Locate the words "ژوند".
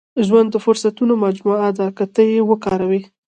0.27-0.49